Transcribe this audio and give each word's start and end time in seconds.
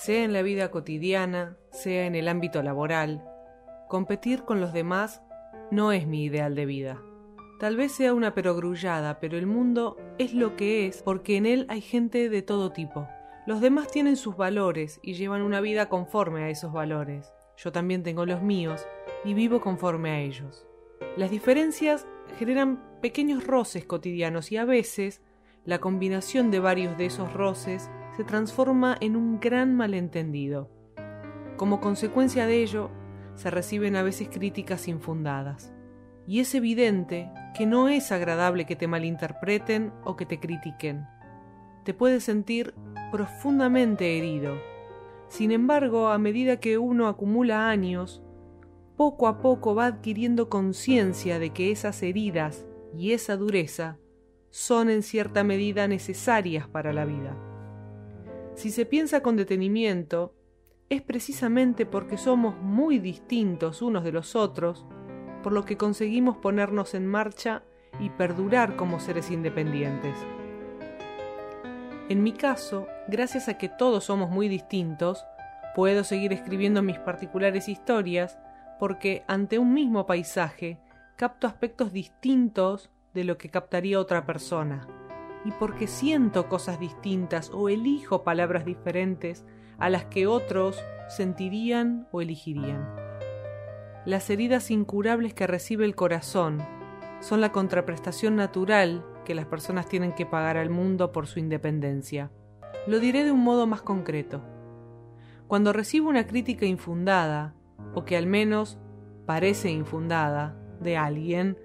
Sea 0.00 0.24
en 0.24 0.32
la 0.32 0.40
vida 0.40 0.70
cotidiana, 0.70 1.58
sea 1.72 2.06
en 2.06 2.14
el 2.14 2.28
ámbito 2.28 2.62
laboral, 2.62 3.22
competir 3.86 4.44
con 4.44 4.58
los 4.58 4.72
demás 4.72 5.20
no 5.70 5.92
es 5.92 6.06
mi 6.06 6.24
ideal 6.24 6.54
de 6.54 6.64
vida. 6.64 7.02
Tal 7.58 7.76
vez 7.76 7.92
sea 7.92 8.14
una 8.14 8.32
perogrullada, 8.32 9.20
pero 9.20 9.36
el 9.36 9.46
mundo 9.46 9.98
es 10.16 10.32
lo 10.32 10.56
que 10.56 10.86
es 10.86 11.02
porque 11.02 11.36
en 11.36 11.44
él 11.44 11.66
hay 11.68 11.82
gente 11.82 12.30
de 12.30 12.40
todo 12.40 12.72
tipo. 12.72 13.06
Los 13.46 13.60
demás 13.60 13.88
tienen 13.88 14.16
sus 14.16 14.38
valores 14.38 15.00
y 15.02 15.12
llevan 15.12 15.42
una 15.42 15.60
vida 15.60 15.90
conforme 15.90 16.44
a 16.44 16.48
esos 16.48 16.72
valores. 16.72 17.30
Yo 17.58 17.70
también 17.70 18.02
tengo 18.02 18.24
los 18.24 18.40
míos 18.40 18.86
y 19.22 19.34
vivo 19.34 19.60
conforme 19.60 20.12
a 20.12 20.20
ellos. 20.20 20.66
Las 21.18 21.30
diferencias 21.30 22.06
generan 22.38 22.82
pequeños 23.02 23.46
roces 23.46 23.84
cotidianos 23.84 24.50
y 24.50 24.56
a 24.56 24.64
veces 24.64 25.20
la 25.66 25.78
combinación 25.78 26.50
de 26.50 26.58
varios 26.58 26.96
de 26.96 27.04
esos 27.04 27.30
roces 27.34 27.90
se 28.20 28.24
transforma 28.24 28.98
en 29.00 29.16
un 29.16 29.40
gran 29.40 29.74
malentendido. 29.74 30.68
Como 31.56 31.80
consecuencia 31.80 32.46
de 32.46 32.62
ello, 32.62 32.90
se 33.34 33.48
reciben 33.48 33.96
a 33.96 34.02
veces 34.02 34.28
críticas 34.28 34.88
infundadas. 34.88 35.72
Y 36.26 36.40
es 36.40 36.54
evidente 36.54 37.30
que 37.56 37.64
no 37.64 37.88
es 37.88 38.12
agradable 38.12 38.66
que 38.66 38.76
te 38.76 38.88
malinterpreten 38.88 39.94
o 40.04 40.16
que 40.16 40.26
te 40.26 40.38
critiquen. 40.38 41.06
Te 41.82 41.94
puedes 41.94 42.24
sentir 42.24 42.74
profundamente 43.10 44.18
herido. 44.18 44.58
Sin 45.28 45.50
embargo, 45.50 46.08
a 46.08 46.18
medida 46.18 46.60
que 46.60 46.76
uno 46.76 47.08
acumula 47.08 47.70
años, 47.70 48.22
poco 48.98 49.28
a 49.28 49.40
poco 49.40 49.74
va 49.74 49.86
adquiriendo 49.86 50.50
conciencia 50.50 51.38
de 51.38 51.54
que 51.54 51.70
esas 51.70 52.02
heridas 52.02 52.66
y 52.94 53.12
esa 53.12 53.38
dureza 53.38 53.96
son 54.50 54.90
en 54.90 55.02
cierta 55.02 55.42
medida 55.42 55.88
necesarias 55.88 56.68
para 56.68 56.92
la 56.92 57.06
vida. 57.06 57.49
Si 58.60 58.70
se 58.70 58.84
piensa 58.84 59.22
con 59.22 59.36
detenimiento, 59.36 60.34
es 60.90 61.00
precisamente 61.00 61.86
porque 61.86 62.18
somos 62.18 62.58
muy 62.60 62.98
distintos 62.98 63.80
unos 63.80 64.04
de 64.04 64.12
los 64.12 64.36
otros, 64.36 64.84
por 65.42 65.54
lo 65.54 65.64
que 65.64 65.78
conseguimos 65.78 66.36
ponernos 66.36 66.92
en 66.92 67.06
marcha 67.06 67.62
y 68.00 68.10
perdurar 68.10 68.76
como 68.76 69.00
seres 69.00 69.30
independientes. 69.30 70.14
En 72.10 72.22
mi 72.22 72.32
caso, 72.32 72.86
gracias 73.08 73.48
a 73.48 73.56
que 73.56 73.70
todos 73.70 74.04
somos 74.04 74.28
muy 74.28 74.46
distintos, 74.50 75.24
puedo 75.74 76.04
seguir 76.04 76.34
escribiendo 76.34 76.82
mis 76.82 76.98
particulares 76.98 77.66
historias 77.66 78.38
porque 78.78 79.24
ante 79.26 79.58
un 79.58 79.72
mismo 79.72 80.04
paisaje 80.04 80.78
capto 81.16 81.46
aspectos 81.46 81.94
distintos 81.94 82.90
de 83.14 83.24
lo 83.24 83.38
que 83.38 83.48
captaría 83.48 83.98
otra 83.98 84.26
persona, 84.26 84.86
y 85.44 85.52
porque 85.52 85.86
siento 85.86 86.48
cosas 86.48 86.78
distintas 86.78 87.50
o 87.52 87.68
elijo 87.68 88.24
palabras 88.24 88.64
diferentes 88.64 89.44
a 89.78 89.88
las 89.90 90.04
que 90.04 90.26
otros 90.26 90.78
sentirían 91.08 92.06
o 92.12 92.20
elegirían. 92.20 92.88
Las 94.04 94.30
heridas 94.30 94.70
incurables 94.70 95.34
que 95.34 95.46
recibe 95.46 95.84
el 95.84 95.94
corazón 95.94 96.58
son 97.20 97.40
la 97.40 97.52
contraprestación 97.52 98.36
natural 98.36 99.04
que 99.24 99.34
las 99.34 99.46
personas 99.46 99.86
tienen 99.86 100.12
que 100.14 100.26
pagar 100.26 100.56
al 100.56 100.70
mundo 100.70 101.12
por 101.12 101.26
su 101.26 101.38
independencia. 101.38 102.30
Lo 102.86 102.98
diré 102.98 103.24
de 103.24 103.32
un 103.32 103.40
modo 103.40 103.66
más 103.66 103.82
concreto. 103.82 104.42
Cuando 105.46 105.72
recibo 105.72 106.08
una 106.08 106.26
crítica 106.26 106.64
infundada, 106.64 107.54
o 107.94 108.04
que 108.04 108.16
al 108.16 108.26
menos 108.26 108.78
parece 109.26 109.70
infundada, 109.70 110.56
de 110.80 110.96
alguien, 110.96 111.58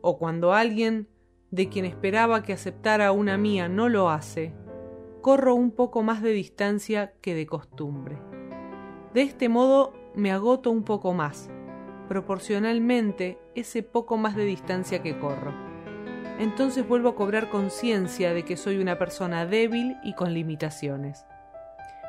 o 0.00 0.18
cuando 0.18 0.52
alguien 0.52 1.08
de 1.56 1.70
quien 1.70 1.86
esperaba 1.86 2.42
que 2.42 2.52
aceptara 2.52 3.12
una 3.12 3.38
mía 3.38 3.66
no 3.66 3.88
lo 3.88 4.10
hace, 4.10 4.52
corro 5.22 5.54
un 5.54 5.70
poco 5.70 6.02
más 6.02 6.20
de 6.20 6.32
distancia 6.32 7.14
que 7.22 7.34
de 7.34 7.46
costumbre. 7.46 8.18
De 9.14 9.22
este 9.22 9.48
modo 9.48 9.94
me 10.14 10.32
agoto 10.32 10.70
un 10.70 10.84
poco 10.84 11.14
más, 11.14 11.50
proporcionalmente 12.08 13.38
ese 13.54 13.82
poco 13.82 14.18
más 14.18 14.36
de 14.36 14.44
distancia 14.44 15.02
que 15.02 15.18
corro. 15.18 15.54
Entonces 16.38 16.86
vuelvo 16.86 17.08
a 17.08 17.16
cobrar 17.16 17.48
conciencia 17.48 18.34
de 18.34 18.44
que 18.44 18.58
soy 18.58 18.76
una 18.76 18.98
persona 18.98 19.46
débil 19.46 19.96
y 20.04 20.12
con 20.12 20.34
limitaciones. 20.34 21.24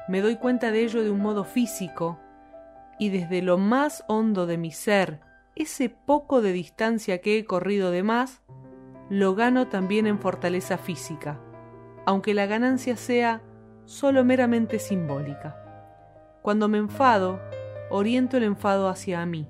Me 0.09 0.19
doy 0.19 0.35
cuenta 0.35 0.71
de 0.71 0.83
ello 0.83 1.03
de 1.03 1.09
un 1.09 1.21
modo 1.21 1.45
físico 1.45 2.19
y 2.99 3.11
desde 3.11 3.41
lo 3.41 3.57
más 3.57 4.03
hondo 4.09 4.45
de 4.45 4.57
mi 4.57 4.71
ser, 4.71 5.21
ese 5.55 5.89
poco 5.89 6.41
de 6.41 6.51
distancia 6.51 7.21
que 7.21 7.37
he 7.37 7.45
corrido 7.45 7.91
de 7.91 8.03
más, 8.03 8.41
lo 9.09 9.35
gano 9.35 9.67
también 9.67 10.05
en 10.05 10.19
fortaleza 10.19 10.77
física, 10.77 11.39
aunque 12.05 12.33
la 12.33 12.45
ganancia 12.45 12.97
sea 12.97 13.41
solo 13.85 14.25
meramente 14.25 14.79
simbólica. 14.79 15.63
Cuando 16.41 16.67
me 16.67 16.77
enfado, 16.77 17.39
oriento 17.89 18.37
el 18.37 18.43
enfado 18.43 18.89
hacia 18.89 19.25
mí. 19.25 19.47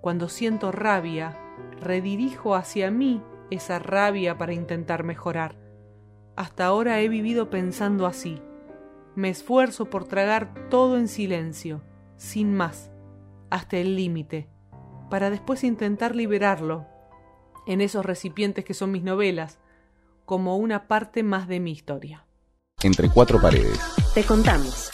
Cuando 0.00 0.28
siento 0.28 0.70
rabia, 0.70 1.36
redirijo 1.80 2.54
hacia 2.54 2.90
mí 2.90 3.22
esa 3.50 3.78
rabia 3.78 4.36
para 4.36 4.52
intentar 4.52 5.02
mejorar. 5.02 5.56
Hasta 6.36 6.66
ahora 6.66 7.00
he 7.00 7.08
vivido 7.08 7.50
pensando 7.50 8.06
así. 8.06 8.40
Me 9.14 9.30
esfuerzo 9.30 9.86
por 9.86 10.04
tragar 10.04 10.68
todo 10.68 10.98
en 10.98 11.08
silencio, 11.08 11.82
sin 12.16 12.54
más, 12.54 12.92
hasta 13.50 13.78
el 13.78 13.96
límite, 13.96 14.48
para 15.08 15.30
después 15.30 15.64
intentar 15.64 16.14
liberarlo 16.14 16.86
en 17.68 17.82
esos 17.82 18.04
recipientes 18.04 18.64
que 18.64 18.74
son 18.74 18.90
mis 18.90 19.04
novelas, 19.04 19.58
como 20.24 20.56
una 20.56 20.88
parte 20.88 21.22
más 21.22 21.46
de 21.46 21.60
mi 21.60 21.70
historia. 21.70 22.26
Entre 22.82 23.08
cuatro 23.08 23.40
paredes. 23.40 23.78
Te 24.14 24.24
contamos. 24.24 24.90